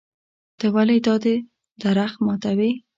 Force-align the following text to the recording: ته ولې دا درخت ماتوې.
ته 0.59 0.65
ولې 0.75 0.97
دا 1.05 1.15
درخت 1.81 2.17
ماتوې. 2.25 2.71